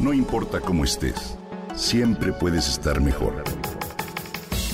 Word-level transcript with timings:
No 0.00 0.14
importa 0.14 0.60
cómo 0.60 0.84
estés, 0.84 1.36
siempre 1.76 2.32
puedes 2.32 2.66
estar 2.68 3.02
mejor. 3.02 3.44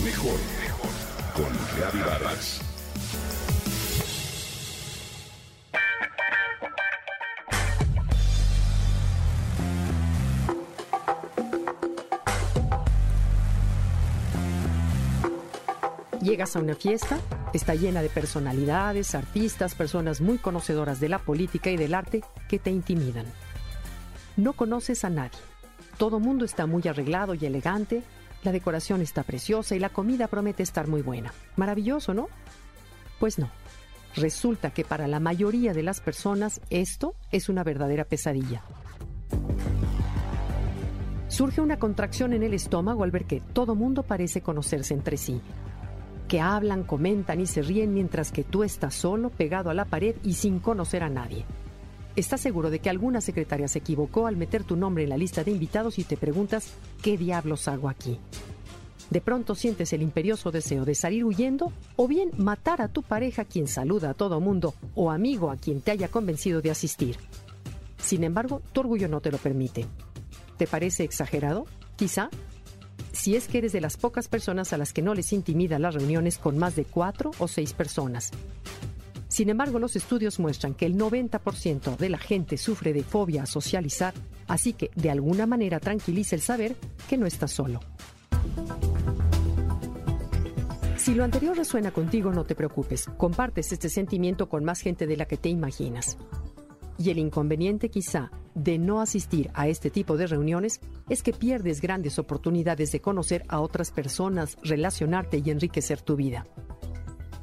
Mejor, 0.04 0.38
mejor. 0.60 0.91
Con 1.34 1.52
Reavivadas. 1.76 2.60
Llegas 16.22 16.54
a 16.54 16.61
una 16.61 16.77
fiesta, 16.77 17.18
está 17.52 17.74
llena 17.74 18.00
de 18.00 18.11
personalidades, 18.11 19.16
artistas, 19.16 19.74
personas 19.74 20.20
muy 20.20 20.38
conocedoras 20.38 21.00
de 21.00 21.08
la 21.08 21.18
política 21.18 21.70
y 21.70 21.77
del 21.77 21.95
arte 21.95 22.22
que 22.48 22.61
te 22.61 22.70
intimidan. 22.70 23.27
No 24.37 24.53
conoces 24.53 25.05
a 25.05 25.11
nadie. 25.11 25.39
Todo 25.98 26.21
mundo 26.21 26.44
está 26.44 26.67
muy 26.67 26.86
arreglado 26.86 27.35
y 27.35 27.46
elegante, 27.46 28.03
la 28.43 28.53
decoración 28.53 29.00
está 29.00 29.22
preciosa 29.22 29.75
y 29.75 29.79
la 29.79 29.89
comida 29.89 30.29
promete 30.29 30.63
estar 30.63 30.86
muy 30.86 31.03
buena. 31.03 31.32
Maravilloso, 31.57 32.15
¿no? 32.15 32.29
Pues 33.19 33.39
no. 33.39 33.51
Resulta 34.15 34.71
que 34.71 34.85
para 34.85 35.09
la 35.09 35.21
mayoría 35.21 35.75
de 35.75 35.83
las 35.83 36.01
personas 36.01 36.61
esto 36.71 37.15
es 37.33 37.49
una 37.49 37.65
verdadera 37.65 38.05
pesadilla. 38.05 38.63
Surge 41.29 41.61
una 41.61 41.79
contracción 41.79 42.33
en 42.33 42.43
el 42.43 42.55
estómago 42.55 43.05
al 43.05 43.11
ver 43.11 43.25
que 43.25 43.41
todo 43.41 43.75
mundo 43.75 44.03
parece 44.05 44.43
conocerse 44.43 44.95
entre 44.95 45.16
sí. 45.16 45.41
Que 46.29 46.41
hablan, 46.41 46.85
comentan 46.85 47.41
y 47.41 47.47
se 47.47 47.63
ríen 47.63 47.93
mientras 47.93 48.33
que 48.33 48.45
tú 48.45 48.65
estás 48.65 48.95
solo, 48.95 49.30
pegado 49.30 49.71
a 49.71 49.75
la 49.75 49.85
pared 49.85 50.16
y 50.23 50.35
sin 50.35 50.61
conocer 50.61 51.03
a 51.03 51.11
nadie. 51.11 51.45
¿Estás 52.16 52.41
seguro 52.41 52.70
de 52.70 52.79
que 52.79 52.88
alguna 52.88 53.20
secretaria 53.20 53.69
se 53.69 53.80
equivocó 53.80 54.27
al 54.27 54.37
meter 54.37 54.65
tu 54.65 54.74
nombre 54.74 55.05
en 55.05 55.11
la 55.11 55.19
lista 55.19 55.45
de 55.45 55.51
invitados 55.51 55.98
y 55.98 56.05
te 56.05 56.16
preguntas 56.16 56.73
qué 57.02 57.19
diablos 57.19 57.69
hago 57.69 57.91
aquí? 57.91 58.19
De 59.10 59.21
pronto 59.21 59.54
sientes 59.54 59.93
el 59.93 60.01
imperioso 60.01 60.51
deseo 60.51 60.87
de 60.87 60.95
salir 60.95 61.26
huyendo 61.26 61.74
o 61.95 62.09
bien 62.09 62.30
matar 62.38 62.80
a 62.80 62.88
tu 62.88 63.02
pareja 63.02 63.45
quien 63.45 63.68
saluda 63.68 64.10
a 64.10 64.14
todo 64.14 64.41
mundo 64.41 64.74
o 64.94 65.10
amigo 65.10 65.50
a 65.50 65.56
quien 65.58 65.82
te 65.82 65.91
haya 65.91 66.08
convencido 66.08 66.62
de 66.62 66.70
asistir. 66.70 67.18
Sin 67.98 68.24
embargo, 68.24 68.62
tu 68.72 68.80
orgullo 68.80 69.08
no 69.08 69.20
te 69.20 69.30
lo 69.30 69.36
permite. 69.36 69.84
¿Te 70.56 70.66
parece 70.66 71.04
exagerado? 71.04 71.66
Quizá. 71.96 72.30
Si 73.12 73.36
es 73.36 73.46
que 73.46 73.58
eres 73.58 73.72
de 73.72 73.82
las 73.82 73.98
pocas 73.98 74.28
personas 74.28 74.72
a 74.72 74.78
las 74.78 74.94
que 74.94 75.02
no 75.02 75.12
les 75.12 75.34
intimida 75.34 75.78
las 75.78 75.94
reuniones 75.94 76.38
con 76.38 76.56
más 76.56 76.76
de 76.76 76.86
cuatro 76.86 77.32
o 77.38 77.46
seis 77.46 77.74
personas. 77.74 78.32
Sin 79.36 79.50
embargo, 79.50 79.78
los 79.78 79.96
estudios 79.96 80.40
muestran 80.40 80.72
que 80.72 80.86
el 80.86 80.96
90% 80.96 81.98
de 81.98 82.08
la 82.08 82.16
gente 82.16 82.56
sufre 82.56 82.94
de 82.94 83.02
fobia 83.02 83.42
a 83.42 83.46
socializar, 83.46 84.14
así 84.48 84.72
que 84.72 84.90
de 84.94 85.10
alguna 85.10 85.44
manera 85.44 85.78
tranquiliza 85.78 86.34
el 86.34 86.40
saber 86.40 86.74
que 87.06 87.18
no 87.18 87.26
estás 87.26 87.50
solo. 87.50 87.80
Si 90.96 91.14
lo 91.14 91.22
anterior 91.22 91.54
resuena 91.54 91.90
contigo, 91.90 92.32
no 92.32 92.44
te 92.44 92.54
preocupes. 92.54 93.10
Compartes 93.18 93.72
este 93.72 93.90
sentimiento 93.90 94.48
con 94.48 94.64
más 94.64 94.80
gente 94.80 95.06
de 95.06 95.18
la 95.18 95.26
que 95.26 95.36
te 95.36 95.50
imaginas. 95.50 96.16
Y 96.96 97.10
el 97.10 97.18
inconveniente 97.18 97.90
quizá 97.90 98.30
de 98.54 98.78
no 98.78 99.02
asistir 99.02 99.50
a 99.52 99.68
este 99.68 99.90
tipo 99.90 100.16
de 100.16 100.28
reuniones 100.28 100.80
es 101.10 101.22
que 101.22 101.34
pierdes 101.34 101.82
grandes 101.82 102.18
oportunidades 102.18 102.90
de 102.90 103.02
conocer 103.02 103.44
a 103.48 103.60
otras 103.60 103.90
personas, 103.90 104.56
relacionarte 104.62 105.42
y 105.44 105.50
enriquecer 105.50 106.00
tu 106.00 106.16
vida. 106.16 106.46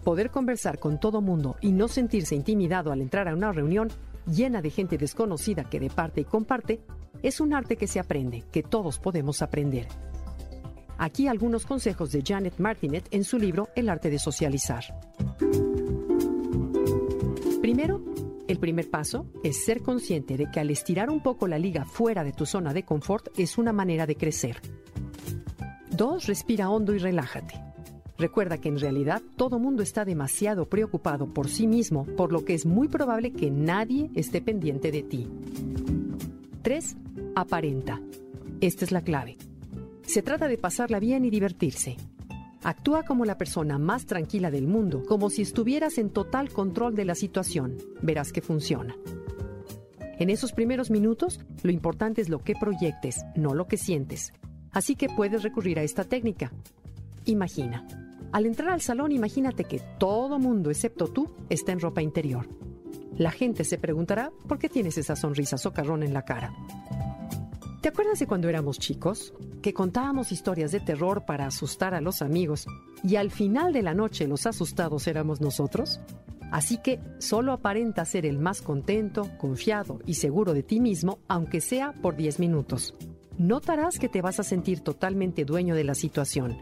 Poder 0.03 0.31
conversar 0.31 0.79
con 0.79 0.99
todo 0.99 1.21
mundo 1.21 1.55
y 1.61 1.71
no 1.71 1.87
sentirse 1.87 2.35
intimidado 2.35 2.91
al 2.91 3.01
entrar 3.01 3.27
a 3.27 3.33
una 3.33 3.51
reunión 3.51 3.89
llena 4.27 4.61
de 4.61 4.69
gente 4.69 4.97
desconocida 4.97 5.63
que 5.63 5.79
de 5.79 5.89
parte 5.89 6.21
y 6.21 6.25
comparte 6.25 6.81
es 7.21 7.39
un 7.39 7.53
arte 7.53 7.77
que 7.77 7.87
se 7.87 7.99
aprende, 7.99 8.43
que 8.51 8.63
todos 8.63 8.99
podemos 8.99 9.41
aprender. 9.41 9.87
Aquí 10.97 11.27
algunos 11.27 11.65
consejos 11.65 12.11
de 12.11 12.21
Janet 12.21 12.59
Martinet 12.59 13.07
en 13.11 13.23
su 13.23 13.37
libro 13.37 13.69
El 13.75 13.89
arte 13.89 14.09
de 14.09 14.19
socializar. 14.19 14.83
Primero, 17.61 18.03
el 18.47 18.59
primer 18.59 18.89
paso 18.89 19.25
es 19.41 19.63
ser 19.63 19.81
consciente 19.81 20.37
de 20.37 20.51
que 20.51 20.59
al 20.59 20.69
estirar 20.69 21.09
un 21.09 21.23
poco 21.23 21.47
la 21.47 21.57
liga 21.57 21.85
fuera 21.85 22.23
de 22.23 22.33
tu 22.33 22.45
zona 22.45 22.73
de 22.73 22.83
confort 22.83 23.29
es 23.37 23.57
una 23.57 23.71
manera 23.71 24.05
de 24.05 24.15
crecer. 24.15 24.57
Dos, 25.89 26.27
respira 26.27 26.69
hondo 26.69 26.93
y 26.93 26.97
relájate. 26.97 27.72
Recuerda 28.17 28.59
que 28.59 28.69
en 28.69 28.79
realidad 28.79 29.21
todo 29.35 29.59
mundo 29.59 29.81
está 29.81 30.05
demasiado 30.05 30.65
preocupado 30.65 31.27
por 31.27 31.49
sí 31.49 31.67
mismo, 31.67 32.05
por 32.17 32.31
lo 32.31 32.45
que 32.45 32.53
es 32.53 32.65
muy 32.65 32.87
probable 32.87 33.31
que 33.31 33.49
nadie 33.49 34.11
esté 34.15 34.41
pendiente 34.41 34.91
de 34.91 35.03
ti. 35.03 35.27
3. 36.61 36.95
Aparenta. 37.35 37.99
Esta 38.61 38.85
es 38.85 38.91
la 38.91 39.01
clave. 39.01 39.37
Se 40.03 40.21
trata 40.21 40.47
de 40.47 40.57
pasarla 40.57 40.99
bien 40.99 41.25
y 41.25 41.29
divertirse. 41.29 41.97
Actúa 42.63 43.03
como 43.03 43.25
la 43.25 43.37
persona 43.37 43.77
más 43.77 44.05
tranquila 44.05 44.49
del 44.49 44.67
mundo, 44.67 45.03
como 45.05 45.29
si 45.29 45.41
estuvieras 45.41 45.97
en 45.97 46.09
total 46.09 46.49
control 46.49 46.95
de 46.95 47.05
la 47.05 47.15
situación. 47.15 47.77
Verás 48.01 48.31
que 48.31 48.41
funciona. 48.41 48.95
En 50.19 50.29
esos 50.29 50.53
primeros 50.53 50.91
minutos, 50.91 51.41
lo 51.63 51.71
importante 51.71 52.21
es 52.21 52.29
lo 52.29 52.39
que 52.39 52.53
proyectes, 52.53 53.25
no 53.35 53.53
lo 53.53 53.67
que 53.67 53.77
sientes. 53.77 54.31
Así 54.71 54.95
que 54.95 55.09
puedes 55.09 55.43
recurrir 55.43 55.79
a 55.79 55.83
esta 55.83 56.03
técnica. 56.03 56.53
Imagina. 57.25 57.87
Al 58.31 58.45
entrar 58.45 58.69
al 58.69 58.81
salón, 58.81 59.11
imagínate 59.11 59.63
que 59.63 59.79
todo 59.99 60.39
mundo, 60.39 60.69
excepto 60.69 61.07
tú, 61.07 61.29
está 61.49 61.71
en 61.71 61.79
ropa 61.79 62.01
interior. 62.01 62.47
La 63.17 63.31
gente 63.31 63.63
se 63.63 63.77
preguntará 63.77 64.31
por 64.47 64.57
qué 64.57 64.69
tienes 64.69 64.97
esa 64.97 65.15
sonrisa 65.15 65.57
socarrón 65.57 66.01
en 66.01 66.13
la 66.13 66.23
cara. 66.23 66.51
¿Te 67.81 67.89
acuerdas 67.89 68.19
de 68.19 68.27
cuando 68.27 68.49
éramos 68.49 68.79
chicos? 68.79 69.33
Que 69.61 69.73
contábamos 69.73 70.31
historias 70.31 70.71
de 70.71 70.79
terror 70.79 71.25
para 71.25 71.45
asustar 71.45 71.93
a 71.93 72.01
los 72.01 72.21
amigos 72.21 72.65
y 73.03 73.17
al 73.17 73.29
final 73.29 73.73
de 73.73 73.83
la 73.83 73.93
noche 73.93 74.27
los 74.27 74.47
asustados 74.47 75.05
éramos 75.07 75.41
nosotros? 75.41 75.99
Así 76.49 76.77
que 76.77 76.99
solo 77.19 77.51
aparenta 77.51 78.05
ser 78.05 78.25
el 78.25 78.39
más 78.39 78.61
contento, 78.61 79.29
confiado 79.37 79.99
y 80.05 80.13
seguro 80.13 80.53
de 80.53 80.63
ti 80.63 80.79
mismo, 80.79 81.19
aunque 81.27 81.61
sea 81.61 81.93
por 81.93 82.15
10 82.15 82.39
minutos. 82.39 82.95
Notarás 83.37 83.99
que 83.99 84.09
te 84.09 84.21
vas 84.21 84.39
a 84.39 84.43
sentir 84.43 84.81
totalmente 84.81 85.45
dueño 85.45 85.75
de 85.75 85.83
la 85.83 85.95
situación. 85.95 86.57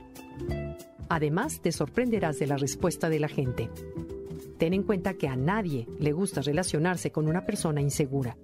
Además, 1.10 1.60
te 1.62 1.72
sorprenderás 1.72 2.40
de 2.40 2.48
la 2.48 2.58
respuesta 2.58 3.10
de 3.10 3.20
la 3.20 3.28
gente. 3.28 3.70
Ten 4.58 4.74
en 4.74 4.84
cuenta 4.84 5.16
que 5.16 5.28
a 5.28 5.36
nadie 5.36 5.88
le 6.00 6.14
gusta 6.14 6.42
relacionarse 6.42 7.12
con 7.12 7.28
una 7.28 7.46
persona 7.46 7.82
insegura. 7.82 8.38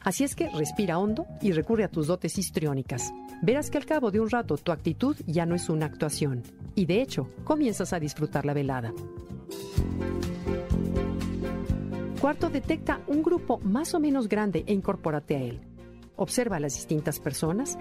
Así 0.00 0.22
es 0.22 0.36
que 0.36 0.48
respira 0.50 0.98
hondo 0.98 1.26
y 1.42 1.50
recurre 1.50 1.82
a 1.82 1.88
tus 1.88 2.06
dotes 2.06 2.38
histriónicas. 2.38 3.12
Verás 3.42 3.70
que 3.70 3.78
al 3.78 3.86
cabo 3.86 4.10
de 4.10 4.20
un 4.20 4.30
rato 4.30 4.56
tu 4.56 4.70
actitud 4.70 5.16
ya 5.26 5.44
no 5.44 5.54
es 5.56 5.68
una 5.68 5.86
actuación 5.86 6.44
y 6.76 6.86
de 6.86 7.02
hecho 7.02 7.26
comienzas 7.44 7.92
a 7.92 7.98
disfrutar 7.98 8.46
la 8.46 8.54
velada. 8.54 8.92
Cuarto, 12.20 12.48
detecta 12.48 13.00
un 13.08 13.22
grupo 13.22 13.58
más 13.58 13.94
o 13.94 14.00
menos 14.00 14.28
grande 14.28 14.64
e 14.66 14.72
incorpórate 14.72 15.36
a 15.36 15.42
él. 15.42 15.60
Observa 16.16 16.56
a 16.56 16.60
las 16.60 16.74
distintas 16.74 17.20
personas 17.20 17.76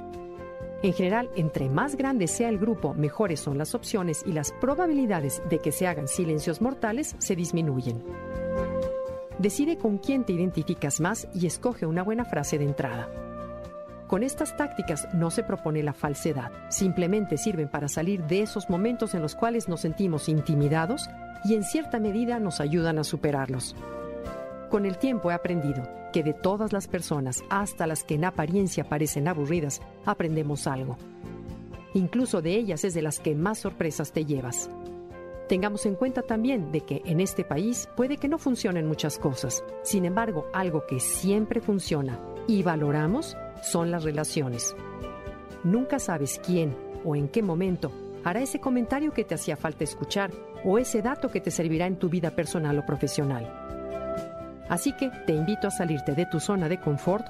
en 0.84 0.94
general, 0.94 1.30
entre 1.36 1.70
más 1.70 1.96
grande 1.96 2.28
sea 2.28 2.50
el 2.50 2.60
grupo, 2.60 2.94
mejores 2.94 3.40
son 3.40 3.58
las 3.58 3.74
opciones 3.74 4.24
y 4.26 4.34
las 4.34 4.52
probabilidades 4.52 5.42
de 5.50 5.60
que 5.60 5.72
se 5.72 5.88
hagan 5.88 6.08
silencios 6.08 6.62
mortales 6.62 7.16
se 7.18 7.36
disminuyen. 7.36 8.04
Decide 9.40 9.78
con 9.78 9.98
quién 9.98 10.24
te 10.24 10.34
identificas 10.34 11.00
más 11.00 11.28
y 11.34 11.46
escoge 11.46 11.86
una 11.86 12.04
buena 12.04 12.26
frase 12.26 12.58
de 12.58 12.66
entrada. 12.66 13.10
Con 14.08 14.22
estas 14.22 14.56
tácticas 14.56 15.08
no 15.14 15.32
se 15.32 15.44
propone 15.44 15.82
la 15.82 15.94
falsedad, 15.94 16.52
simplemente 16.70 17.38
sirven 17.38 17.68
para 17.68 17.88
salir 17.88 18.24
de 18.26 18.42
esos 18.42 18.70
momentos 18.70 19.16
en 19.16 19.22
los 19.22 19.36
cuales 19.36 19.68
nos 19.68 19.82
sentimos 19.82 20.30
intimidados 20.30 21.10
y 21.44 21.56
en 21.56 21.64
cierta 21.64 22.00
medida 22.00 22.40
nos 22.40 22.62
ayudan 22.62 23.00
a 23.00 23.04
superarlos. 23.04 23.76
Con 24.76 24.86
el 24.86 24.98
tiempo 24.98 25.32
he 25.32 25.34
aprendido 25.34 25.88
que 26.12 26.22
de 26.22 26.34
todas 26.34 26.74
las 26.74 26.90
personas, 26.90 27.46
hasta 27.50 27.88
las 27.88 28.04
que 28.04 28.16
en 28.16 28.26
apariencia 28.26 28.84
parecen 28.84 29.30
aburridas, 29.30 29.82
aprendemos 30.04 30.68
algo. 30.68 30.98
Incluso 31.94 32.42
de 32.42 32.58
ellas 32.58 32.84
es 32.84 32.94
de 32.94 33.02
las 33.02 33.22
que 33.22 33.36
más 33.36 33.60
sorpresas 33.60 34.12
te 34.12 34.26
llevas. 34.26 34.70
Tengamos 35.48 35.86
en 35.86 35.96
cuenta 35.96 36.24
también 36.24 36.74
de 36.74 36.82
que 36.82 37.02
en 37.06 37.22
este 37.22 37.46
país 37.46 37.88
puede 37.96 38.18
que 38.18 38.28
no 38.28 38.38
funcionen 38.38 38.86
muchas 38.86 39.18
cosas. 39.18 39.64
Sin 39.82 40.04
embargo, 40.04 40.48
algo 40.52 40.86
que 40.86 41.00
siempre 41.00 41.62
funciona 41.62 42.20
y 42.46 42.62
valoramos 42.62 43.38
son 43.64 43.92
las 43.92 44.04
relaciones. 44.04 44.76
Nunca 45.64 46.00
sabes 46.00 46.38
quién 46.46 46.76
o 47.06 47.16
en 47.16 47.30
qué 47.30 47.42
momento 47.42 47.94
hará 48.26 48.42
ese 48.42 48.60
comentario 48.60 49.14
que 49.14 49.24
te 49.24 49.36
hacía 49.36 49.56
falta 49.56 49.86
escuchar 49.86 50.32
o 50.66 50.78
ese 50.78 51.02
dato 51.02 51.32
que 51.32 51.40
te 51.40 51.50
servirá 51.50 51.88
en 51.88 51.98
tu 51.98 52.10
vida 52.10 52.32
personal 52.32 52.78
o 52.78 52.86
profesional. 52.86 53.65
Así 54.70 54.94
que 54.94 55.10
te 55.10 55.34
invito 55.34 55.68
a 55.68 55.72
salirte 55.72 56.14
de 56.14 56.26
tu 56.26 56.40
zona 56.40 56.68
de 56.68 56.80
confort, 56.80 57.28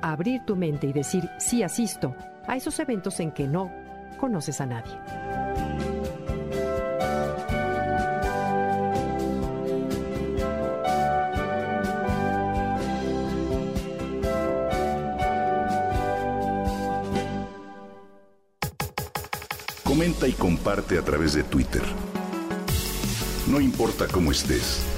a 0.00 0.12
abrir 0.12 0.44
tu 0.44 0.56
mente 0.56 0.86
y 0.86 0.92
decir 0.92 1.28
sí 1.38 1.62
asisto 1.62 2.14
a 2.46 2.56
esos 2.56 2.78
eventos 2.78 3.20
en 3.20 3.30
que 3.30 3.46
no 3.46 3.70
conoces 4.18 4.60
a 4.60 4.66
nadie. 4.66 4.92
Comenta 19.84 20.28
y 20.28 20.32
comparte 20.32 20.98
a 20.98 21.02
través 21.02 21.34
de 21.34 21.42
Twitter. 21.42 21.82
No 23.48 23.60
importa 23.60 24.06
cómo 24.06 24.30
estés 24.30 24.97